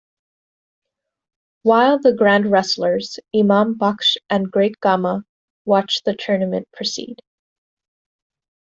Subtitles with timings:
[1.61, 5.25] While the Grand Wrestlers, Imam Baksh and Great Gama
[5.65, 7.21] watched the tournament proceed.